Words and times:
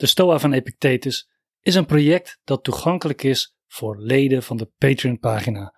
De 0.00 0.06
Stoa 0.06 0.38
van 0.38 0.52
Epictetus 0.52 1.28
is 1.60 1.74
een 1.74 1.86
project 1.86 2.40
dat 2.44 2.64
toegankelijk 2.64 3.22
is 3.22 3.56
voor 3.66 3.98
leden 3.98 4.42
van 4.42 4.56
de 4.56 4.70
Patreon-pagina. 4.78 5.74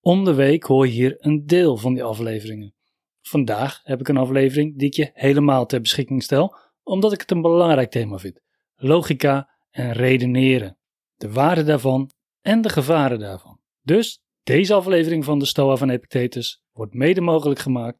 Om 0.00 0.24
de 0.24 0.34
week 0.34 0.62
hoor 0.64 0.86
je 0.86 0.92
hier 0.92 1.16
een 1.18 1.46
deel 1.46 1.76
van 1.76 1.94
die 1.94 2.02
afleveringen. 2.02 2.74
Vandaag 3.20 3.80
heb 3.82 4.00
ik 4.00 4.08
een 4.08 4.16
aflevering 4.16 4.78
die 4.78 4.86
ik 4.86 4.94
je 4.94 5.10
helemaal 5.12 5.66
ter 5.66 5.80
beschikking 5.80 6.22
stel, 6.22 6.56
omdat 6.82 7.12
ik 7.12 7.20
het 7.20 7.30
een 7.30 7.42
belangrijk 7.42 7.90
thema 7.90 8.18
vind: 8.18 8.40
logica 8.74 9.50
en 9.70 9.92
redeneren, 9.92 10.78
de 11.16 11.32
waarde 11.32 11.64
daarvan 11.64 12.10
en 12.40 12.60
de 12.60 12.68
gevaren 12.68 13.18
daarvan. 13.18 13.60
Dus 13.82 14.22
deze 14.42 14.74
aflevering 14.74 15.24
van 15.24 15.38
de 15.38 15.46
Stoa 15.46 15.76
van 15.76 15.90
Epictetus 15.90 16.62
wordt 16.72 16.94
mede 16.94 17.20
mogelijk 17.20 17.60
gemaakt 17.60 17.98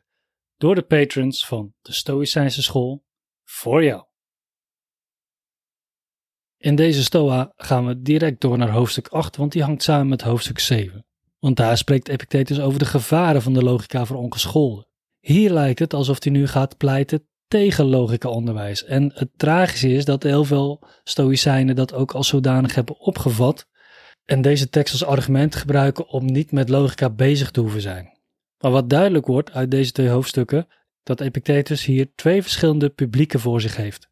door 0.57 0.75
de 0.75 0.83
patrons 0.83 1.46
van 1.46 1.75
de 1.80 1.93
Stoïcijnse 1.93 2.62
School 2.62 3.05
voor 3.45 3.85
jou. 3.85 4.08
In 6.59 6.75
deze 6.75 7.03
Stoa 7.03 7.53
gaan 7.57 7.87
we 7.87 8.03
direct 8.03 8.41
door 8.41 8.59
naar 8.59 8.71
hoofdstuk 8.71 9.09
8, 9.09 9.37
want 9.37 9.53
die 9.53 9.62
hangt 9.62 9.83
samen 9.83 10.09
met 10.09 10.23
hoofdstuk 10.23 10.59
7. 10.59 11.07
Want 11.39 11.57
daar 11.57 11.77
spreekt 11.77 12.09
Epictetus 12.09 12.61
over 12.61 12.79
de 12.79 12.85
gevaren 12.85 13.43
van 13.43 13.53
de 13.53 13.62
logica 13.62 14.05
voor 14.05 14.16
ongescholden. 14.16 14.87
Hier 15.21 15.51
lijkt 15.51 15.79
het 15.79 15.95
alsof 15.95 16.23
hij 16.23 16.33
nu 16.33 16.47
gaat 16.47 16.77
pleiten 16.77 17.27
tegen 17.49 17.85
logica-onderwijs. 17.85 18.85
En 18.85 19.13
het 19.15 19.29
tragische 19.37 19.93
is 19.93 20.05
dat 20.05 20.23
heel 20.23 20.45
veel 20.45 20.83
Stoïcijnen 21.05 21.77
dat 21.77 21.93
ook 21.93 22.13
als 22.13 22.29
zodanig 22.29 22.75
hebben 22.75 23.01
opgevat 23.01 23.66
en 24.25 24.43
deze 24.43 24.69
tekst 24.69 24.93
als 24.93 25.05
argument 25.05 25.55
gebruiken 25.55 26.09
om 26.09 26.25
niet 26.25 26.52
met 26.52 26.69
logica 26.69 27.11
bezig 27.11 27.51
te 27.51 27.61
hoeven 27.61 27.80
zijn. 27.80 28.19
Maar 28.59 28.71
wat 28.71 28.91
duidelijk 28.91 29.27
wordt 29.27 29.52
uit 29.52 29.71
deze 29.71 29.93
twee 29.93 30.09
hoofdstukken, 30.09 30.69
dat 31.02 31.21
Epictetus 31.21 31.85
hier 31.85 32.09
twee 32.15 32.43
verschillende 32.43 32.88
publieken 32.88 33.41
voor 33.41 33.61
zich 33.61 33.77
heeft. 33.77 34.09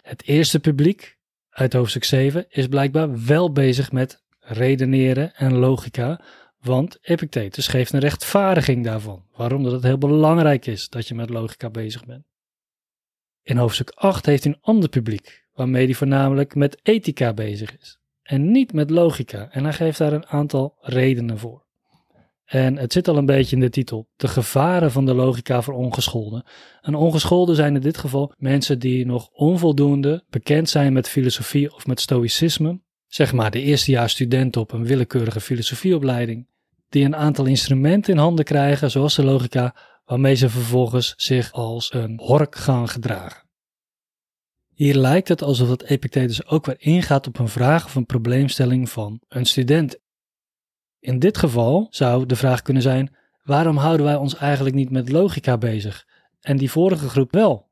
Het 0.00 0.22
eerste 0.26 0.60
publiek, 0.60 1.17
uit 1.50 1.72
hoofdstuk 1.72 2.04
7 2.04 2.46
is 2.48 2.66
blijkbaar 2.66 3.24
wel 3.24 3.52
bezig 3.52 3.92
met 3.92 4.22
redeneren 4.38 5.34
en 5.34 5.54
logica, 5.54 6.20
want 6.60 6.98
Epictetus 7.00 7.68
geeft 7.68 7.92
een 7.92 8.00
rechtvaardiging 8.00 8.84
daarvan. 8.84 9.26
Waarom 9.36 9.62
dat 9.62 9.72
het 9.72 9.82
heel 9.82 9.98
belangrijk 9.98 10.66
is 10.66 10.88
dat 10.88 11.08
je 11.08 11.14
met 11.14 11.30
logica 11.30 11.70
bezig 11.70 12.04
bent. 12.04 12.24
In 13.42 13.56
hoofdstuk 13.56 13.90
8 13.90 14.26
heeft 14.26 14.44
hij 14.44 14.52
een 14.52 14.62
ander 14.62 14.88
publiek, 14.88 15.46
waarmee 15.52 15.84
hij 15.84 15.94
voornamelijk 15.94 16.54
met 16.54 16.80
ethica 16.82 17.34
bezig 17.34 17.78
is. 17.78 17.98
En 18.22 18.50
niet 18.50 18.72
met 18.72 18.90
logica. 18.90 19.50
En 19.50 19.64
hij 19.64 19.72
geeft 19.72 19.98
daar 19.98 20.12
een 20.12 20.26
aantal 20.26 20.76
redenen 20.80 21.38
voor. 21.38 21.66
En 22.48 22.76
het 22.76 22.92
zit 22.92 23.08
al 23.08 23.16
een 23.16 23.26
beetje 23.26 23.56
in 23.56 23.62
de 23.62 23.70
titel. 23.70 24.08
De 24.16 24.28
gevaren 24.28 24.92
van 24.92 25.06
de 25.06 25.14
logica 25.14 25.62
voor 25.62 25.74
ongescholden. 25.74 26.44
En 26.80 26.94
ongescholden 26.94 27.56
zijn 27.56 27.74
in 27.74 27.80
dit 27.80 27.98
geval 27.98 28.32
mensen 28.36 28.78
die 28.78 29.06
nog 29.06 29.28
onvoldoende 29.32 30.24
bekend 30.30 30.68
zijn 30.68 30.92
met 30.92 31.08
filosofie 31.08 31.74
of 31.74 31.86
met 31.86 32.00
stoïcisme. 32.00 32.80
Zeg 33.06 33.32
maar 33.32 33.50
de 33.50 33.62
eerstejaars 33.62 34.12
studenten 34.12 34.60
op 34.60 34.72
een 34.72 34.84
willekeurige 34.84 35.40
filosofieopleiding. 35.40 36.46
Die 36.88 37.04
een 37.04 37.16
aantal 37.16 37.44
instrumenten 37.44 38.12
in 38.12 38.18
handen 38.18 38.44
krijgen, 38.44 38.90
zoals 38.90 39.14
de 39.14 39.24
logica, 39.24 39.74
waarmee 40.04 40.34
ze 40.34 40.50
vervolgens 40.50 41.14
zich 41.16 41.52
als 41.52 41.92
een 41.92 42.20
hork 42.22 42.56
gaan 42.56 42.88
gedragen. 42.88 43.48
Hier 44.74 44.94
lijkt 44.94 45.28
het 45.28 45.42
alsof 45.42 45.68
het 45.68 45.82
Epictetus 45.82 46.46
ook 46.46 46.66
weer 46.66 46.76
ingaat 46.78 47.26
op 47.26 47.38
een 47.38 47.48
vraag 47.48 47.84
of 47.84 47.94
een 47.94 48.06
probleemstelling 48.06 48.90
van 48.90 49.20
een 49.28 49.46
student 49.46 49.98
in 51.00 51.18
dit 51.18 51.38
geval 51.38 51.86
zou 51.90 52.26
de 52.26 52.36
vraag 52.36 52.62
kunnen 52.62 52.82
zijn: 52.82 53.14
waarom 53.42 53.76
houden 53.76 54.06
wij 54.06 54.16
ons 54.16 54.36
eigenlijk 54.36 54.74
niet 54.74 54.90
met 54.90 55.08
logica 55.08 55.58
bezig 55.58 56.06
en 56.40 56.56
die 56.56 56.70
vorige 56.70 57.08
groep 57.08 57.32
wel? 57.32 57.68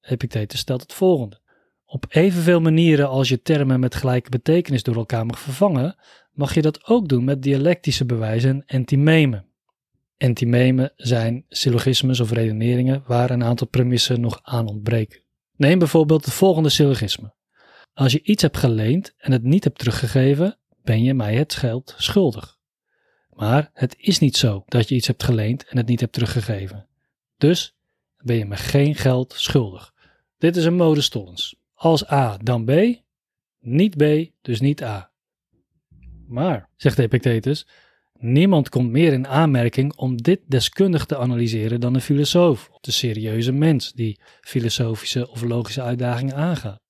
Epictetus 0.00 0.58
stelt 0.58 0.82
het 0.82 0.92
volgende. 0.92 1.40
Op 1.84 2.06
evenveel 2.08 2.60
manieren 2.60 3.08
als 3.08 3.28
je 3.28 3.42
termen 3.42 3.80
met 3.80 3.94
gelijke 3.94 4.30
betekenis 4.30 4.82
door 4.82 4.96
elkaar 4.96 5.26
mag 5.26 5.38
vervangen, 5.38 5.96
mag 6.32 6.54
je 6.54 6.62
dat 6.62 6.86
ook 6.86 7.08
doen 7.08 7.24
met 7.24 7.42
dialectische 7.42 8.04
bewijzen 8.04 8.50
en 8.50 8.62
entimemen. 8.66 9.46
Entimemen 10.16 10.92
zijn 10.96 11.44
syllogismes 11.48 12.20
of 12.20 12.30
redeneringen 12.30 13.02
waar 13.06 13.30
een 13.30 13.44
aantal 13.44 13.66
premissen 13.66 14.20
nog 14.20 14.38
aan 14.42 14.66
ontbreken. 14.66 15.20
Neem 15.56 15.78
bijvoorbeeld 15.78 16.24
het 16.24 16.34
volgende 16.34 16.68
syllogisme. 16.68 17.34
Als 17.94 18.12
je 18.12 18.22
iets 18.22 18.42
hebt 18.42 18.56
geleend 18.56 19.14
en 19.16 19.32
het 19.32 19.42
niet 19.42 19.64
hebt 19.64 19.78
teruggegeven, 19.78 20.58
ben 20.82 21.02
je 21.02 21.14
mij 21.14 21.34
het 21.34 21.54
geld 21.54 21.94
schuldig. 21.96 22.55
Maar 23.36 23.70
het 23.72 23.96
is 23.98 24.18
niet 24.18 24.36
zo 24.36 24.62
dat 24.66 24.88
je 24.88 24.94
iets 24.94 25.06
hebt 25.06 25.22
geleend 25.22 25.64
en 25.64 25.76
het 25.76 25.86
niet 25.86 26.00
hebt 26.00 26.12
teruggegeven. 26.12 26.86
Dus 27.36 27.76
ben 28.18 28.36
je 28.36 28.46
me 28.46 28.56
geen 28.56 28.94
geld 28.94 29.34
schuldig. 29.36 29.94
Dit 30.38 30.56
is 30.56 30.64
een 30.64 30.76
modestollens. 30.76 31.56
Als 31.74 32.10
A, 32.10 32.36
dan 32.36 32.64
B. 32.64 32.70
Niet 33.60 33.96
B, 33.96 34.30
dus 34.42 34.60
niet 34.60 34.82
A. 34.82 35.10
Maar, 36.26 36.68
zegt 36.76 36.98
Epictetus, 36.98 37.66
niemand 38.18 38.68
komt 38.68 38.90
meer 38.90 39.12
in 39.12 39.26
aanmerking 39.26 39.96
om 39.96 40.22
dit 40.22 40.40
deskundig 40.46 41.06
te 41.06 41.18
analyseren 41.18 41.80
dan 41.80 41.94
een 41.94 42.00
filosoof 42.00 42.68
of 42.72 42.80
de 42.80 42.90
serieuze 42.90 43.52
mens 43.52 43.92
die 43.92 44.20
filosofische 44.40 45.30
of 45.30 45.42
logische 45.42 45.82
uitdagingen 45.82 46.34
aangaat. 46.34 46.80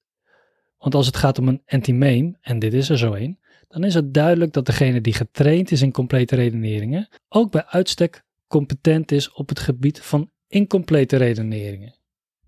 Want 0.79 0.95
als 0.95 1.07
het 1.07 1.17
gaat 1.17 1.39
om 1.39 1.49
een 1.49 1.63
entimeem, 1.65 2.37
en 2.41 2.59
dit 2.59 2.75
is 2.75 2.89
er 2.89 2.99
zo 2.99 3.15
een, 3.15 3.39
dan 3.69 3.85
is 3.85 3.95
het 3.95 4.15
duidelijk 4.15 4.53
dat 4.53 4.67
degene 4.67 5.01
die 5.01 5.13
getraind 5.13 5.71
is 5.71 5.83
in 5.83 5.93
complete 5.93 6.35
redeneringen 6.35 7.09
ook 7.29 7.51
bij 7.51 7.65
uitstek 7.65 8.25
competent 8.47 9.13
is 9.13 9.33
op 9.33 9.49
het 9.49 9.59
gebied 9.59 10.01
van 10.01 10.31
incomplete 10.47 11.17
redeneringen. 11.17 11.95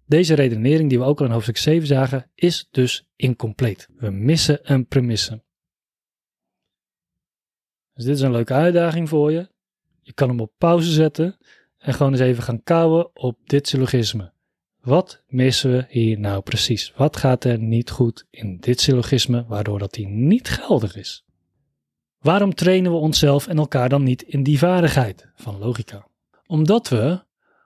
Deze 0.06 0.34
redenering 0.34 0.88
die 0.88 0.98
we 0.98 1.04
ook 1.04 1.20
al 1.20 1.26
in 1.26 1.32
hoofdstuk 1.32 1.56
7 1.56 1.86
zagen, 1.86 2.30
is 2.34 2.68
dus 2.70 3.08
incompleet. 3.16 3.88
We 3.96 4.10
missen 4.10 4.72
een 4.72 4.86
premisse. 4.86 5.42
Dus 7.94 8.04
dit 8.04 8.14
is 8.14 8.20
een 8.20 8.30
leuke 8.30 8.54
uitdaging 8.54 9.08
voor 9.08 9.32
je. 9.32 9.48
Je 10.00 10.12
kan 10.12 10.28
hem 10.28 10.40
op 10.40 10.52
pauze 10.58 10.92
zetten 10.92 11.36
en 11.78 11.94
gewoon 11.94 12.12
eens 12.12 12.20
even 12.20 12.42
gaan 12.42 12.62
kouwen 12.62 13.16
op 13.16 13.38
dit 13.44 13.68
syllogisme. 13.68 14.32
Wat 14.88 15.22
missen 15.26 15.70
we 15.70 15.86
hier 15.88 16.18
nou 16.18 16.42
precies? 16.42 16.92
Wat 16.96 17.16
gaat 17.16 17.44
er 17.44 17.58
niet 17.58 17.90
goed 17.90 18.26
in 18.30 18.56
dit 18.60 18.80
syllogisme 18.80 19.44
waardoor 19.48 19.78
dat 19.78 19.92
die 19.92 20.06
niet 20.06 20.48
geldig 20.48 20.96
is? 20.96 21.24
Waarom 22.18 22.54
trainen 22.54 22.92
we 22.92 22.96
onszelf 22.96 23.46
en 23.46 23.58
elkaar 23.58 23.88
dan 23.88 24.02
niet 24.02 24.22
in 24.22 24.42
die 24.42 24.58
vaardigheid 24.58 25.28
van 25.34 25.58
logica? 25.58 26.06
Omdat 26.46 26.88
we, 26.88 27.20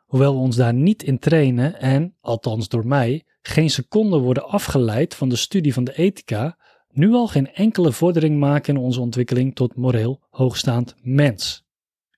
hoewel 0.04 0.32
we 0.32 0.38
ons 0.38 0.56
daar 0.56 0.74
niet 0.74 1.02
in 1.02 1.18
trainen 1.18 1.80
en, 1.80 2.16
althans 2.20 2.68
door 2.68 2.86
mij, 2.86 3.24
geen 3.42 3.70
seconde 3.70 4.18
worden 4.18 4.48
afgeleid 4.48 5.14
van 5.14 5.28
de 5.28 5.36
studie 5.36 5.74
van 5.74 5.84
de 5.84 5.96
ethica, 5.96 6.56
nu 6.90 7.12
al 7.12 7.26
geen 7.26 7.52
enkele 7.54 7.92
vordering 7.92 8.38
maken 8.38 8.74
in 8.74 8.80
onze 8.80 9.00
ontwikkeling 9.00 9.54
tot 9.54 9.76
moreel 9.76 10.20
hoogstaand 10.30 10.94
mens. 11.02 11.64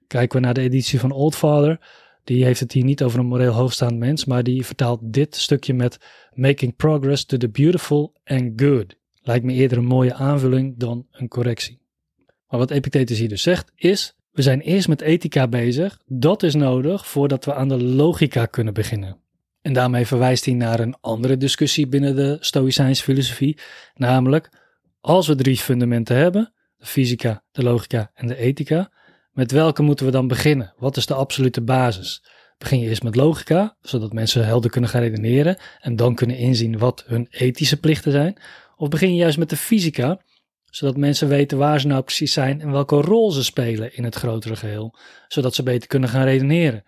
Kijken 0.07 0.39
we 0.39 0.45
naar 0.45 0.55
de 0.55 0.61
editie 0.61 1.01
van 1.01 1.11
Oldfather, 1.11 1.81
die 2.25 2.45
heeft 2.45 2.61
het 2.61 2.73
hier 2.73 2.85
niet 2.85 3.03
over 3.03 3.19
een 3.19 3.27
moreel 3.27 3.53
hoogstaand 3.53 3.99
mens, 3.99 4.25
maar 4.25 4.43
die 4.43 4.67
vertaalt 4.67 5.01
dit 5.03 5.37
stukje 5.37 5.75
met 5.75 5.99
Making 6.33 6.77
Progress 6.77 7.25
to 7.25 7.37
the 7.37 7.49
Beautiful 7.49 8.13
and 8.25 8.53
Good. 8.57 8.97
Lijkt 9.23 9.45
me 9.45 9.53
eerder 9.53 9.79
een 9.79 9.85
mooie 9.85 10.15
aanvulling 10.15 10.75
dan 10.77 11.07
een 11.11 11.29
correctie. 11.29 11.81
Maar 12.49 12.59
wat 12.59 12.71
Epictetus 12.71 13.19
hier 13.19 13.29
dus 13.29 13.43
zegt 13.43 13.73
is, 13.75 14.17
we 14.31 14.43
zijn 14.43 14.61
eerst 14.61 14.89
met 14.89 15.01
ethica 15.01 15.49
bezig, 15.49 15.99
dat 16.07 16.43
is 16.43 16.55
nodig 16.55 17.07
voordat 17.07 17.45
we 17.45 17.55
aan 17.55 17.69
de 17.69 17.83
logica 17.83 18.47
kunnen 18.47 18.75
beginnen. 18.75 19.19
En 19.61 19.73
daarmee 19.73 20.07
verwijst 20.07 20.45
hij 20.45 20.55
naar 20.55 20.81
een 20.81 20.97
andere 21.01 21.37
discussie 21.37 21.87
binnen 21.87 22.17
de 22.17 22.37
Stoïcijnse 22.41 23.03
filosofie, 23.03 23.59
namelijk 23.95 24.49
als 25.01 25.27
we 25.27 25.35
drie 25.35 25.57
fundamenten 25.57 26.17
hebben, 26.17 26.53
de 26.77 26.87
fysica, 26.87 27.45
de 27.53 27.63
logica 27.63 28.11
en 28.15 28.27
de 28.27 28.37
ethica, 28.37 28.93
met 29.35 29.51
welke 29.51 29.83
moeten 29.83 30.07
we 30.07 30.13
dan 30.13 30.29
beginnen? 30.29 30.73
Wat 30.77 30.97
is 30.97 31.07
de 31.07 31.15
absolute 31.15 31.61
basis? 31.61 32.25
Begin 32.59 32.81
je 32.81 32.89
eerst 32.89 33.03
met 33.03 33.17
logica, 33.17 33.77
zodat 33.81 34.13
mensen 34.13 34.47
helder 34.47 34.71
kunnen 34.71 34.91
gaan 34.91 35.01
redeneren 35.01 35.57
en 35.81 35.97
dan 35.97 36.15
kunnen 36.15 36.37
inzien 36.37 36.79
wat 36.79 37.05
hun 37.07 37.27
ethische 37.31 37.81
plichten 37.81 38.13
zijn? 38.13 38.37
Of 38.77 38.89
begin 38.89 39.11
je 39.11 39.17
juist 39.17 39.39
met 39.39 39.51
de 39.51 39.57
fysica, 39.57 40.21
zodat 40.65 40.97
mensen 40.97 41.29
weten 41.29 41.59
waar 41.59 41.81
ze 41.81 41.87
nou 41.87 42.03
precies 42.03 42.33
zijn 42.33 42.61
en 42.61 42.71
welke 42.71 43.01
rol 43.01 43.31
ze 43.31 43.45
spelen 43.45 43.97
in 43.97 44.05
het 44.05 44.15
grotere 44.15 44.57
geheel, 44.57 44.95
zodat 45.29 45.55
ze 45.55 45.63
beter 45.63 45.89
kunnen 45.89 46.09
gaan 46.09 46.25
redeneren? 46.25 46.85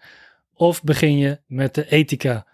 Of 0.55 0.83
begin 0.83 1.19
je 1.19 1.41
met 1.47 1.75
de 1.75 1.91
ethica? 1.91 2.47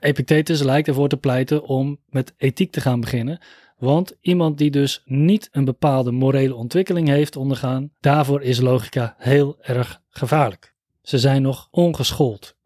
Epictetus 0.00 0.62
lijkt 0.62 0.88
ervoor 0.88 1.08
te 1.08 1.16
pleiten 1.16 1.62
om 1.62 2.00
met 2.08 2.34
ethiek 2.36 2.72
te 2.72 2.80
gaan 2.80 3.00
beginnen, 3.00 3.40
want 3.76 4.16
iemand 4.20 4.58
die 4.58 4.70
dus 4.70 5.02
niet 5.04 5.48
een 5.52 5.64
bepaalde 5.64 6.10
morele 6.10 6.54
ontwikkeling 6.54 7.08
heeft 7.08 7.36
ondergaan, 7.36 7.92
daarvoor 8.00 8.42
is 8.42 8.60
logica 8.60 9.14
heel 9.18 9.56
erg 9.60 10.00
gevaarlijk. 10.08 10.74
Ze 11.02 11.18
zijn 11.18 11.42
nog 11.42 11.68
ongeschoold. 11.70 12.56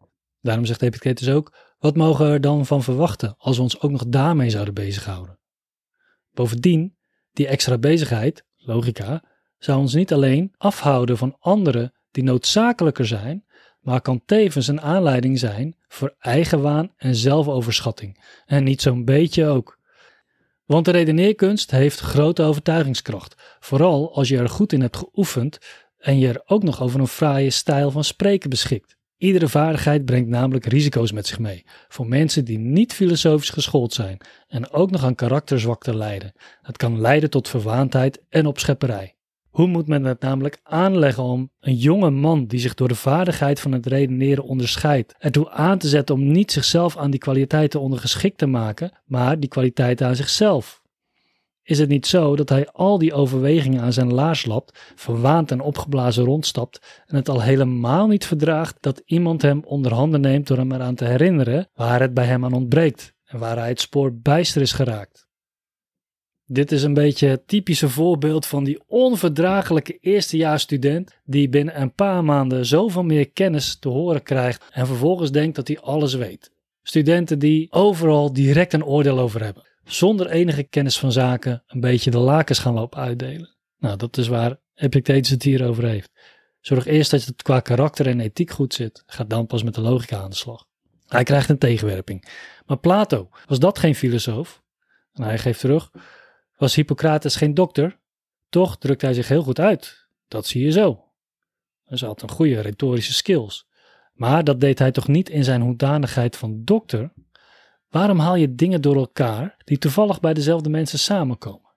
Daarom 0.41 0.65
zegt 0.65 0.81
Epictetus 0.81 1.29
ook: 1.29 1.57
wat 1.79 1.95
mogen 1.95 2.25
we 2.25 2.31
er 2.31 2.41
dan 2.41 2.65
van 2.65 2.83
verwachten 2.83 3.35
als 3.37 3.57
we 3.57 3.63
ons 3.63 3.81
ook 3.81 3.91
nog 3.91 4.07
daarmee 4.07 4.49
zouden 4.49 4.73
bezighouden? 4.73 5.39
Bovendien, 6.33 6.95
die 7.31 7.47
extra 7.47 7.77
bezigheid, 7.77 8.45
logica, 8.55 9.23
zou 9.57 9.79
ons 9.79 9.93
niet 9.93 10.13
alleen 10.13 10.53
afhouden 10.57 11.17
van 11.17 11.35
anderen 11.39 11.93
die 12.11 12.23
noodzakelijker 12.23 13.05
zijn, 13.05 13.45
maar 13.79 14.01
kan 14.01 14.21
tevens 14.25 14.67
een 14.67 14.81
aanleiding 14.81 15.39
zijn 15.39 15.75
voor 15.87 16.15
eigenwaan 16.19 16.93
en 16.97 17.15
zelfoverschatting. 17.15 18.23
En 18.45 18.63
niet 18.63 18.81
zo'n 18.81 19.05
beetje 19.05 19.45
ook. 19.45 19.79
Want 20.71 20.85
de 20.85 20.91
redeneerkunst 20.91 21.71
heeft 21.71 21.99
grote 21.99 22.43
overtuigingskracht, 22.43 23.57
vooral 23.59 24.15
als 24.15 24.27
je 24.27 24.37
er 24.37 24.49
goed 24.49 24.73
in 24.73 24.81
hebt 24.81 24.97
geoefend 24.97 25.57
en 25.97 26.19
je 26.19 26.27
er 26.27 26.41
ook 26.45 26.63
nog 26.63 26.81
over 26.81 26.99
een 26.99 27.07
fraaie 27.07 27.49
stijl 27.49 27.91
van 27.91 28.03
spreken 28.03 28.49
beschikt. 28.49 28.97
Iedere 29.17 29.47
vaardigheid 29.47 30.05
brengt 30.05 30.29
namelijk 30.29 30.65
risico's 30.65 31.11
met 31.11 31.27
zich 31.27 31.39
mee 31.39 31.63
voor 31.87 32.07
mensen 32.07 32.45
die 32.45 32.57
niet 32.57 32.93
filosofisch 32.93 33.49
geschoold 33.49 33.93
zijn 33.93 34.17
en 34.47 34.71
ook 34.71 34.91
nog 34.91 35.03
aan 35.03 35.15
karakterzwakte 35.15 35.95
lijden. 35.95 36.33
Het 36.61 36.77
kan 36.77 37.01
leiden 37.01 37.29
tot 37.29 37.47
verwaandheid 37.47 38.21
en 38.29 38.45
opschepperij. 38.45 39.15
Hoe 39.51 39.67
moet 39.67 39.87
men 39.87 40.03
het 40.03 40.21
namelijk 40.21 40.59
aanleggen 40.63 41.23
om 41.23 41.51
een 41.59 41.75
jonge 41.75 42.09
man 42.09 42.45
die 42.45 42.59
zich 42.59 42.73
door 42.73 42.87
de 42.87 42.95
vaardigheid 42.95 43.59
van 43.59 43.71
het 43.71 43.85
redeneren 43.85 44.43
onderscheidt, 44.43 45.15
ertoe 45.17 45.49
aan 45.49 45.77
te 45.77 45.87
zetten 45.87 46.15
om 46.15 46.31
niet 46.31 46.51
zichzelf 46.51 46.97
aan 46.97 47.11
die 47.11 47.19
kwaliteiten 47.19 47.81
ondergeschikt 47.81 48.37
te 48.37 48.45
maken, 48.45 48.91
maar 49.05 49.39
die 49.39 49.49
kwaliteiten 49.49 50.07
aan 50.07 50.15
zichzelf? 50.15 50.81
Is 51.63 51.79
het 51.79 51.89
niet 51.89 52.07
zo 52.07 52.35
dat 52.35 52.49
hij 52.49 52.67
al 52.71 52.97
die 52.97 53.13
overwegingen 53.13 53.81
aan 53.81 53.93
zijn 53.93 54.13
laars 54.13 54.45
lapt, 54.45 54.79
verwaand 54.95 55.51
en 55.51 55.61
opgeblazen 55.61 56.23
rondstapt 56.23 57.03
en 57.05 57.15
het 57.15 57.29
al 57.29 57.41
helemaal 57.41 58.07
niet 58.07 58.25
verdraagt 58.25 58.77
dat 58.79 59.01
iemand 59.05 59.41
hem 59.41 59.61
onder 59.65 59.93
handen 59.93 60.21
neemt 60.21 60.47
door 60.47 60.57
hem 60.57 60.71
eraan 60.71 60.95
te 60.95 61.05
herinneren 61.05 61.69
waar 61.73 61.99
het 62.01 62.13
bij 62.13 62.25
hem 62.25 62.45
aan 62.45 62.53
ontbreekt 62.53 63.13
en 63.25 63.39
waar 63.39 63.57
hij 63.57 63.69
het 63.69 63.81
spoor 63.81 64.13
bijster 64.13 64.61
is 64.61 64.71
geraakt? 64.71 65.29
Dit 66.53 66.71
is 66.71 66.83
een 66.83 66.93
beetje 66.93 67.27
het 67.27 67.47
typische 67.47 67.89
voorbeeld 67.89 68.45
van 68.45 68.63
die 68.63 68.81
onverdraaglijke 68.87 69.97
eerstejaarsstudent 70.01 71.19
die 71.23 71.49
binnen 71.49 71.81
een 71.81 71.93
paar 71.93 72.23
maanden 72.23 72.65
zoveel 72.65 73.03
meer 73.03 73.29
kennis 73.29 73.77
te 73.79 73.89
horen 73.89 74.23
krijgt 74.23 74.63
en 74.71 74.87
vervolgens 74.87 75.31
denkt 75.31 75.55
dat 75.55 75.67
hij 75.67 75.79
alles 75.79 76.13
weet. 76.13 76.51
Studenten 76.83 77.39
die 77.39 77.71
overal 77.71 78.33
direct 78.33 78.73
een 78.73 78.85
oordeel 78.85 79.19
over 79.19 79.43
hebben 79.43 79.63
zonder 79.83 80.29
enige 80.29 80.63
kennis 80.63 80.99
van 80.99 81.11
zaken 81.11 81.63
een 81.67 81.79
beetje 81.79 82.11
de 82.11 82.17
lakens 82.17 82.59
gaan 82.59 82.73
lopen 82.73 82.99
uitdelen. 82.99 83.55
Nou, 83.77 83.97
dat 83.97 84.17
is 84.17 84.27
waar 84.27 84.57
Epictetus 84.75 85.29
het 85.29 85.43
hier 85.43 85.67
over 85.67 85.83
heeft. 85.83 86.11
Zorg 86.59 86.85
eerst 86.85 87.11
dat 87.11 87.25
het 87.25 87.41
qua 87.41 87.59
karakter 87.59 88.07
en 88.07 88.19
ethiek 88.19 88.49
goed 88.49 88.73
zit. 88.73 89.03
Ga 89.05 89.23
dan 89.23 89.47
pas 89.47 89.63
met 89.63 89.75
de 89.75 89.81
logica 89.81 90.17
aan 90.17 90.29
de 90.29 90.35
slag. 90.35 90.65
Hij 91.07 91.23
krijgt 91.23 91.49
een 91.49 91.57
tegenwerping. 91.57 92.29
Maar 92.65 92.77
Plato, 92.77 93.29
was 93.45 93.59
dat 93.59 93.79
geen 93.79 93.95
filosoof? 93.95 94.61
En 95.13 95.23
hij 95.23 95.37
geeft 95.37 95.59
terug, 95.59 95.91
was 96.61 96.75
Hippocrates 96.75 97.35
geen 97.35 97.53
dokter? 97.53 97.99
Toch 98.49 98.77
drukt 98.77 99.01
hij 99.01 99.13
zich 99.13 99.27
heel 99.27 99.43
goed 99.43 99.59
uit. 99.59 100.07
Dat 100.27 100.45
zie 100.45 100.63
je 100.63 100.71
zo. 100.71 101.03
Hij 101.85 102.07
had 102.07 102.21
een 102.21 102.29
goede 102.29 102.61
retorische 102.61 103.13
skills. 103.13 103.67
Maar 104.13 104.43
dat 104.43 104.59
deed 104.59 104.79
hij 104.79 104.91
toch 104.91 105.07
niet 105.07 105.29
in 105.29 105.43
zijn 105.43 105.61
hoedanigheid 105.61 106.37
van 106.37 106.61
dokter, 106.63 107.11
Waarom 107.91 108.19
haal 108.19 108.35
je 108.35 108.55
dingen 108.55 108.81
door 108.81 108.95
elkaar 108.95 109.55
die 109.63 109.77
toevallig 109.77 110.19
bij 110.19 110.33
dezelfde 110.33 110.69
mensen 110.69 110.99
samenkomen? 110.99 111.69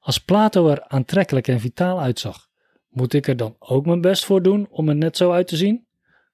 Als 0.00 0.18
Plato 0.18 0.68
er 0.68 0.88
aantrekkelijk 0.88 1.48
en 1.48 1.60
vitaal 1.60 2.00
uitzag, 2.00 2.48
moet 2.88 3.12
ik 3.12 3.26
er 3.26 3.36
dan 3.36 3.56
ook 3.58 3.86
mijn 3.86 4.00
best 4.00 4.24
voor 4.24 4.42
doen 4.42 4.66
om 4.70 4.88
er 4.88 4.96
net 4.96 5.16
zo 5.16 5.30
uit 5.30 5.48
te 5.48 5.56
zien? 5.56 5.86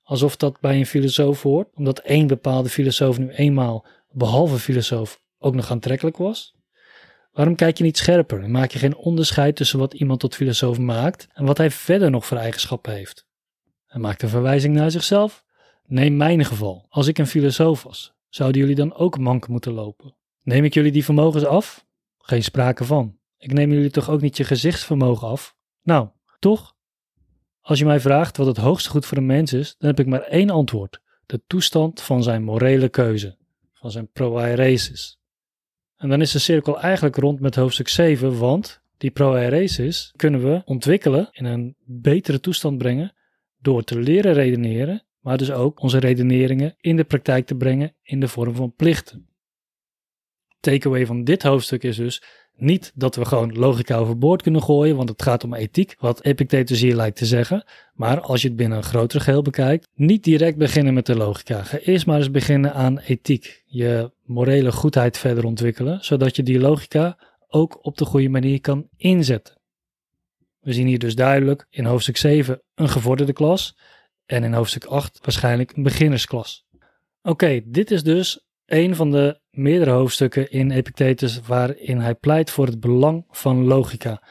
Alsof 0.02 0.36
dat 0.36 0.60
bij 0.60 0.78
een 0.78 0.86
filosoof 0.86 1.42
hoort, 1.42 1.68
omdat 1.74 1.98
één 1.98 2.26
bepaalde 2.26 2.68
filosoof 2.68 3.18
nu 3.18 3.30
eenmaal, 3.30 3.86
behalve 4.10 4.58
filosoof, 4.58 5.20
ook 5.38 5.54
nog 5.54 5.70
aantrekkelijk 5.70 6.16
was? 6.16 6.54
Waarom 7.40 7.58
kijk 7.58 7.78
je 7.78 7.84
niet 7.84 7.98
scherper 7.98 8.42
en 8.42 8.50
maak 8.50 8.70
je 8.70 8.78
geen 8.78 8.96
onderscheid 8.96 9.56
tussen 9.56 9.78
wat 9.78 9.94
iemand 9.94 10.20
tot 10.20 10.34
filosoof 10.34 10.78
maakt 10.78 11.28
en 11.32 11.44
wat 11.44 11.56
hij 11.58 11.70
verder 11.70 12.10
nog 12.10 12.26
voor 12.26 12.36
eigenschappen 12.36 12.92
heeft? 12.92 13.26
Hij 13.86 14.00
maakt 14.00 14.22
een 14.22 14.28
verwijzing 14.28 14.74
naar 14.74 14.90
zichzelf. 14.90 15.44
Neem 15.86 16.16
mijn 16.16 16.44
geval. 16.44 16.86
Als 16.88 17.06
ik 17.06 17.18
een 17.18 17.26
filosoof 17.26 17.82
was, 17.82 18.14
zouden 18.28 18.60
jullie 18.60 18.76
dan 18.76 18.94
ook 18.94 19.18
mank 19.18 19.48
moeten 19.48 19.72
lopen? 19.72 20.14
Neem 20.42 20.64
ik 20.64 20.74
jullie 20.74 20.92
die 20.92 21.04
vermogens 21.04 21.44
af? 21.44 21.86
Geen 22.18 22.42
sprake 22.42 22.84
van. 22.84 23.18
Ik 23.38 23.52
neem 23.52 23.72
jullie 23.72 23.90
toch 23.90 24.10
ook 24.10 24.20
niet 24.20 24.36
je 24.36 24.44
gezichtsvermogen 24.44 25.28
af? 25.28 25.56
Nou, 25.82 26.08
toch? 26.38 26.76
Als 27.60 27.78
je 27.78 27.84
mij 27.84 28.00
vraagt 28.00 28.36
wat 28.36 28.46
het 28.46 28.56
hoogste 28.56 28.90
goed 28.90 29.06
voor 29.06 29.18
een 29.18 29.26
mens 29.26 29.52
is, 29.52 29.76
dan 29.78 29.88
heb 29.88 30.00
ik 30.00 30.06
maar 30.06 30.22
één 30.22 30.50
antwoord: 30.50 31.00
de 31.26 31.42
toestand 31.46 32.00
van 32.00 32.22
zijn 32.22 32.42
morele 32.42 32.88
keuze, 32.88 33.36
van 33.72 33.90
zijn 33.90 34.10
proairesis. 34.12 35.19
En 36.00 36.08
dan 36.08 36.20
is 36.20 36.32
de 36.32 36.38
cirkel 36.38 36.80
eigenlijk 36.80 37.16
rond 37.16 37.40
met 37.40 37.54
hoofdstuk 37.54 37.88
7, 37.88 38.38
want 38.38 38.82
die 38.96 39.10
proairesis 39.10 40.12
kunnen 40.16 40.42
we 40.42 40.62
ontwikkelen 40.64 41.28
in 41.32 41.44
een 41.44 41.76
betere 41.84 42.40
toestand 42.40 42.78
brengen 42.78 43.14
door 43.58 43.84
te 43.84 43.98
leren 43.98 44.32
redeneren 44.32 45.04
maar 45.20 45.38
dus 45.38 45.50
ook 45.50 45.80
onze 45.80 45.98
redeneringen 45.98 46.74
in 46.80 46.96
de 46.96 47.04
praktijk 47.04 47.46
te 47.46 47.54
brengen 47.54 47.94
in 48.02 48.20
de 48.20 48.28
vorm 48.28 48.54
van 48.54 48.74
plichten. 48.74 49.28
Takeaway 50.60 51.06
van 51.06 51.24
dit 51.24 51.42
hoofdstuk 51.42 51.82
is 51.82 51.96
dus 51.96 52.22
niet 52.60 52.92
dat 52.94 53.16
we 53.16 53.24
gewoon 53.24 53.52
logica 53.52 53.96
overboord 53.96 54.42
kunnen 54.42 54.62
gooien, 54.62 54.96
want 54.96 55.08
het 55.08 55.22
gaat 55.22 55.44
om 55.44 55.54
ethiek, 55.54 55.94
wat 55.98 56.24
Epictetus 56.24 56.80
hier 56.80 56.94
lijkt 56.94 57.16
te 57.16 57.26
zeggen. 57.26 57.64
Maar 57.94 58.20
als 58.20 58.42
je 58.42 58.48
het 58.48 58.56
binnen 58.56 58.78
een 58.78 58.84
groter 58.84 59.20
geheel 59.20 59.42
bekijkt, 59.42 59.88
niet 59.94 60.24
direct 60.24 60.56
beginnen 60.56 60.94
met 60.94 61.06
de 61.06 61.16
logica. 61.16 61.62
Ga 61.62 61.78
eerst 61.78 62.06
maar 62.06 62.18
eens 62.18 62.30
beginnen 62.30 62.74
aan 62.74 62.98
ethiek. 62.98 63.62
Je 63.66 64.12
morele 64.24 64.72
goedheid 64.72 65.18
verder 65.18 65.44
ontwikkelen, 65.44 66.04
zodat 66.04 66.36
je 66.36 66.42
die 66.42 66.60
logica 66.60 67.18
ook 67.48 67.78
op 67.86 67.98
de 67.98 68.04
goede 68.04 68.28
manier 68.28 68.60
kan 68.60 68.88
inzetten. 68.96 69.58
We 70.60 70.72
zien 70.72 70.86
hier 70.86 70.98
dus 70.98 71.14
duidelijk 71.14 71.66
in 71.70 71.84
hoofdstuk 71.84 72.16
7 72.16 72.62
een 72.74 72.88
gevorderde 72.88 73.32
klas 73.32 73.76
en 74.26 74.44
in 74.44 74.52
hoofdstuk 74.52 74.84
8 74.84 75.18
waarschijnlijk 75.22 75.72
een 75.76 75.82
beginnersklas. 75.82 76.66
Oké, 77.22 77.60
dit 77.64 77.90
is 77.90 78.02
dus 78.02 78.44
een 78.70 78.94
van 78.94 79.10
de 79.10 79.40
meerdere 79.50 79.90
hoofdstukken 79.90 80.50
in 80.50 80.70
Epictetus 80.70 81.40
waarin 81.40 81.98
hij 81.98 82.14
pleit 82.14 82.50
voor 82.50 82.66
het 82.66 82.80
belang 82.80 83.24
van 83.30 83.64
logica. 83.64 84.22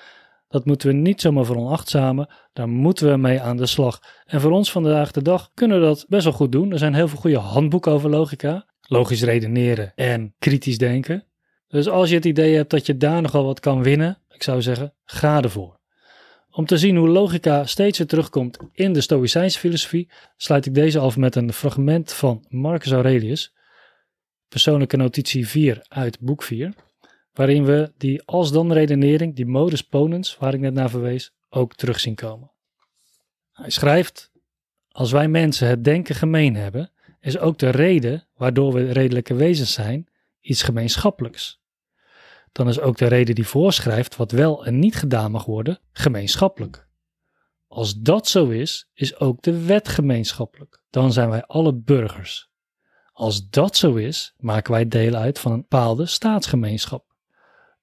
Dat 0.47 0.65
moeten 0.65 0.87
we 0.87 0.93
niet 0.93 1.21
zomaar 1.21 1.45
veronachtzamen, 1.45 2.29
daar 2.53 2.69
moeten 2.69 3.09
we 3.11 3.17
mee 3.17 3.41
aan 3.41 3.57
de 3.57 3.65
slag. 3.65 3.99
En 4.25 4.41
voor 4.41 4.51
ons 4.51 4.71
vandaag 4.71 5.11
de 5.11 5.21
dag 5.21 5.51
kunnen 5.53 5.79
we 5.79 5.85
dat 5.85 6.05
best 6.07 6.23
wel 6.23 6.33
goed 6.33 6.51
doen. 6.51 6.71
Er 6.71 6.77
zijn 6.77 6.93
heel 6.93 7.07
veel 7.07 7.19
goede 7.19 7.37
handboeken 7.37 7.91
over 7.91 8.09
logica, 8.09 8.65
logisch 8.81 9.23
redeneren 9.23 9.91
en 9.95 10.33
kritisch 10.39 10.77
denken. 10.77 11.23
Dus 11.67 11.89
als 11.89 12.09
je 12.09 12.15
het 12.15 12.25
idee 12.25 12.55
hebt 12.55 12.69
dat 12.69 12.85
je 12.85 12.97
daar 12.97 13.21
nogal 13.21 13.45
wat 13.45 13.59
kan 13.59 13.83
winnen, 13.83 14.17
ik 14.29 14.43
zou 14.43 14.61
zeggen, 14.61 14.93
ga 15.05 15.41
ervoor. 15.41 15.79
Om 16.51 16.65
te 16.65 16.77
zien 16.77 16.95
hoe 16.95 17.09
logica 17.09 17.65
steeds 17.65 17.97
weer 17.97 18.07
terugkomt 18.07 18.57
in 18.71 18.93
de 18.93 19.01
Stoïcijnse 19.01 19.59
filosofie, 19.59 20.09
sluit 20.37 20.65
ik 20.65 20.73
deze 20.73 20.99
af 20.99 21.17
met 21.17 21.35
een 21.35 21.53
fragment 21.53 22.13
van 22.13 22.45
Marcus 22.49 22.91
Aurelius, 22.91 23.53
persoonlijke 24.49 24.97
notitie 24.97 25.47
4 25.47 25.85
uit 25.87 26.19
boek 26.19 26.43
4, 26.43 26.73
waarin 27.33 27.65
we 27.65 27.91
die 27.97 28.21
als-dan 28.23 28.73
redenering, 28.73 29.35
die 29.35 29.45
modus 29.45 29.81
ponens, 29.81 30.37
waar 30.37 30.53
ik 30.53 30.59
net 30.59 30.73
naar 30.73 30.89
verwees, 30.89 31.33
ook 31.49 31.75
terug 31.75 31.99
zien 31.99 32.15
komen. 32.15 32.51
Hij 33.51 33.69
schrijft: 33.69 34.31
Als 34.91 35.11
wij 35.11 35.27
mensen 35.27 35.67
het 35.67 35.83
denken 35.83 36.15
gemeen 36.15 36.55
hebben, 36.55 36.91
is 37.19 37.37
ook 37.37 37.57
de 37.57 37.69
reden 37.69 38.27
waardoor 38.35 38.73
we 38.73 38.91
redelijke 38.91 39.33
wezens 39.33 39.73
zijn 39.73 40.07
iets 40.39 40.63
gemeenschappelijks 40.63 41.59
dan 42.51 42.67
is 42.67 42.79
ook 42.79 42.97
de 42.97 43.07
reden 43.07 43.35
die 43.35 43.47
voorschrijft 43.47 44.15
wat 44.15 44.31
wel 44.31 44.65
en 44.65 44.79
niet 44.79 44.95
gedaan 44.95 45.31
mag 45.31 45.45
worden 45.45 45.79
gemeenschappelijk. 45.91 46.87
Als 47.67 47.99
dat 47.99 48.27
zo 48.27 48.49
is, 48.49 48.89
is 48.93 49.19
ook 49.19 49.41
de 49.41 49.65
wet 49.65 49.87
gemeenschappelijk. 49.87 50.83
Dan 50.89 51.13
zijn 51.13 51.29
wij 51.29 51.43
alle 51.45 51.73
burgers. 51.73 52.48
Als 53.19 53.49
dat 53.49 53.77
zo 53.77 53.95
is, 53.95 54.33
maken 54.37 54.71
wij 54.71 54.87
deel 54.87 55.13
uit 55.13 55.39
van 55.39 55.51
een 55.51 55.61
bepaalde 55.61 56.05
staatsgemeenschap. 56.05 57.05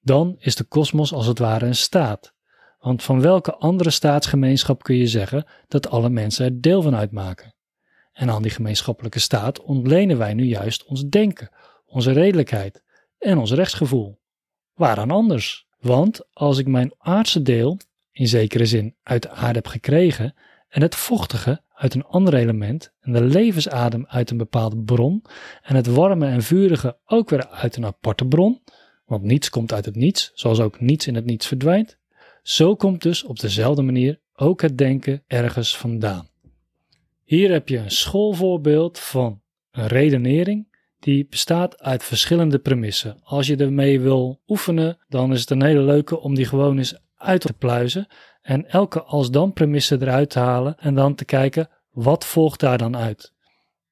Dan 0.01 0.35
is 0.39 0.55
de 0.55 0.63
kosmos 0.63 1.13
als 1.13 1.25
het 1.25 1.39
ware 1.39 1.65
een 1.65 1.75
staat. 1.75 2.33
Want 2.79 3.03
van 3.03 3.21
welke 3.21 3.53
andere 3.55 3.89
staatsgemeenschap 3.89 4.83
kun 4.83 4.95
je 4.95 5.07
zeggen 5.07 5.45
dat 5.67 5.89
alle 5.89 6.09
mensen 6.09 6.45
er 6.45 6.61
deel 6.61 6.81
van 6.81 6.95
uitmaken? 6.95 7.55
En 8.13 8.29
aan 8.29 8.41
die 8.41 8.51
gemeenschappelijke 8.51 9.19
staat 9.19 9.61
ontlenen 9.61 10.17
wij 10.17 10.33
nu 10.33 10.43
juist 10.43 10.85
ons 10.85 11.03
denken, 11.05 11.49
onze 11.85 12.11
redelijkheid 12.11 12.83
en 13.17 13.37
ons 13.37 13.51
rechtsgevoel. 13.51 14.19
Waaraan 14.73 15.11
anders? 15.11 15.67
Want 15.79 16.33
als 16.33 16.57
ik 16.57 16.67
mijn 16.67 16.93
aardse 16.97 17.41
deel, 17.41 17.77
in 18.11 18.27
zekere 18.27 18.65
zin, 18.65 18.95
uit 19.03 19.21
de 19.21 19.29
aarde 19.29 19.59
heb 19.59 19.67
gekregen 19.67 20.35
en 20.69 20.81
het 20.81 20.95
vochtige 20.95 21.61
uit 21.73 21.93
een 21.93 22.03
ander 22.05 22.33
element 22.33 22.93
en 22.99 23.11
de 23.11 23.23
levensadem 23.23 24.05
uit 24.07 24.29
een 24.29 24.37
bepaalde 24.37 24.77
bron 24.77 25.23
en 25.61 25.75
het 25.75 25.87
warme 25.87 26.27
en 26.27 26.43
vurige 26.43 26.97
ook 27.05 27.29
weer 27.29 27.47
uit 27.47 27.75
een 27.75 27.85
aparte 27.85 28.25
bron, 28.25 28.61
want 29.05 29.23
niets 29.23 29.49
komt 29.49 29.73
uit 29.73 29.85
het 29.85 29.95
niets, 29.95 30.31
zoals 30.33 30.59
ook 30.59 30.79
niets 30.79 31.07
in 31.07 31.15
het 31.15 31.25
niets 31.25 31.47
verdwijnt, 31.47 31.97
zo 32.43 32.75
komt 32.75 33.01
dus 33.01 33.23
op 33.23 33.39
dezelfde 33.39 33.81
manier 33.81 34.19
ook 34.33 34.61
het 34.61 34.77
denken 34.77 35.23
ergens 35.27 35.77
vandaan. 35.77 36.29
Hier 37.23 37.51
heb 37.51 37.69
je 37.69 37.77
een 37.77 37.91
schoolvoorbeeld 37.91 38.99
van 38.99 39.41
een 39.71 39.87
redenering 39.87 40.67
die 40.99 41.27
bestaat 41.29 41.79
uit 41.79 42.03
verschillende 42.03 42.59
premissen. 42.59 43.19
Als 43.23 43.47
je 43.47 43.55
ermee 43.55 43.99
wil 43.99 44.41
oefenen, 44.47 44.97
dan 45.07 45.33
is 45.33 45.39
het 45.39 45.49
een 45.49 45.63
hele 45.63 45.81
leuke 45.81 46.19
om 46.19 46.35
die 46.35 46.45
gewoon 46.45 46.77
eens 46.77 46.97
uit 47.17 47.41
te 47.41 47.53
pluizen 47.53 48.07
en 48.41 48.69
elke 48.69 49.03
als-dan 49.03 49.53
premisse 49.53 49.97
eruit 50.01 50.29
te 50.29 50.39
halen 50.39 50.77
en 50.79 50.95
dan 50.95 51.15
te 51.15 51.25
kijken 51.25 51.69
wat 51.91 52.25
volgt 52.25 52.59
daar 52.59 52.77
dan 52.77 52.97
uit. 52.97 53.33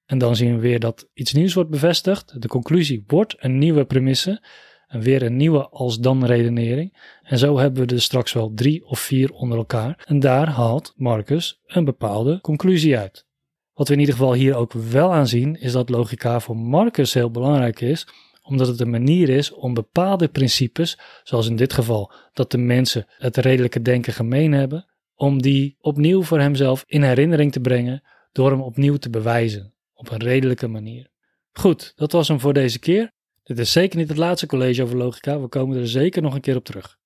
En 0.05 0.17
dan 0.17 0.35
zien 0.35 0.55
we 0.55 0.61
weer 0.61 0.79
dat 0.79 1.07
iets 1.13 1.33
nieuws 1.33 1.53
wordt 1.53 1.69
bevestigd. 1.69 2.41
De 2.41 2.47
conclusie 2.47 3.03
wordt 3.07 3.35
een 3.37 3.57
nieuwe 3.57 3.85
premisse. 3.85 4.41
en 4.85 5.01
weer 5.01 5.23
een 5.23 5.37
nieuwe 5.37 5.69
als-dan 5.69 6.25
redenering. 6.25 6.97
En 7.23 7.37
zo 7.37 7.57
hebben 7.57 7.87
we 7.87 7.93
er 7.93 8.01
straks 8.01 8.33
wel 8.33 8.51
drie 8.53 8.85
of 8.85 8.99
vier 8.99 9.31
onder 9.31 9.57
elkaar. 9.57 10.03
En 10.05 10.19
daar 10.19 10.47
haalt 10.47 10.93
Marcus 10.95 11.61
een 11.65 11.85
bepaalde 11.85 12.41
conclusie 12.41 12.97
uit. 12.97 13.25
Wat 13.73 13.87
we 13.87 13.93
in 13.93 13.99
ieder 13.99 14.15
geval 14.15 14.33
hier 14.33 14.55
ook 14.55 14.73
wel 14.73 15.13
aan 15.13 15.27
zien, 15.27 15.55
is 15.55 15.71
dat 15.71 15.89
logica 15.89 16.39
voor 16.39 16.57
Marcus 16.57 17.13
heel 17.13 17.31
belangrijk 17.31 17.81
is, 17.81 18.07
omdat 18.45 18.67
het 18.67 18.79
een 18.79 18.89
manier 18.89 19.29
is 19.29 19.51
om 19.51 19.73
bepaalde 19.73 20.27
principes, 20.27 20.99
zoals 21.23 21.47
in 21.47 21.55
dit 21.55 21.73
geval 21.73 22.11
dat 22.33 22.51
de 22.51 22.57
mensen 22.57 23.05
het 23.17 23.37
redelijke 23.37 23.81
denken 23.81 24.13
gemeen 24.13 24.51
hebben, 24.51 24.85
om 25.15 25.41
die 25.41 25.77
opnieuw 25.79 26.23
voor 26.23 26.39
hemzelf 26.39 26.83
in 26.87 27.03
herinnering 27.03 27.51
te 27.51 27.59
brengen 27.59 28.03
door 28.31 28.51
hem 28.51 28.61
opnieuw 28.61 28.95
te 28.95 29.09
bewijzen 29.09 29.73
op 29.93 30.11
een 30.11 30.19
redelijke 30.19 30.67
manier. 30.67 31.09
Goed, 31.51 31.93
dat 31.95 32.11
was 32.11 32.27
hem 32.27 32.39
voor 32.39 32.53
deze 32.53 32.79
keer. 32.79 33.11
Dit 33.43 33.59
is 33.59 33.71
zeker 33.71 33.99
niet 33.99 34.09
het 34.09 34.17
laatste 34.17 34.47
college 34.47 34.83
over 34.83 34.97
logica, 34.97 35.41
we 35.41 35.47
komen 35.47 35.77
er 35.77 35.87
zeker 35.87 36.21
nog 36.21 36.33
een 36.33 36.41
keer 36.41 36.55
op 36.55 36.65
terug. 36.65 36.97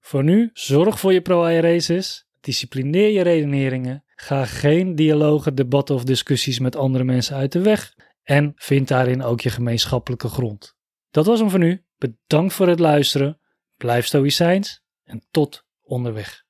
Voor 0.00 0.24
nu, 0.24 0.50
zorg 0.52 1.00
voor 1.00 1.12
je 1.12 1.20
pro-races, 1.20 2.26
disciplineer 2.40 3.10
je 3.10 3.22
redeneringen, 3.22 4.04
ga 4.14 4.44
geen 4.44 4.94
dialogen, 4.94 5.54
debatten 5.54 5.94
of 5.94 6.04
discussies 6.04 6.58
met 6.58 6.76
andere 6.76 7.04
mensen 7.04 7.36
uit 7.36 7.52
de 7.52 7.60
weg 7.60 7.94
en 8.22 8.52
vind 8.56 8.88
daarin 8.88 9.22
ook 9.22 9.40
je 9.40 9.50
gemeenschappelijke 9.50 10.28
grond. 10.28 10.77
Dat 11.10 11.26
was 11.26 11.40
hem 11.40 11.50
voor 11.50 11.58
nu. 11.58 11.84
Bedankt 11.96 12.54
voor 12.54 12.68
het 12.68 12.78
luisteren. 12.78 13.40
Blijf 13.76 14.06
stoïcijns 14.06 14.82
en 15.04 15.26
tot 15.30 15.64
onderweg. 15.82 16.46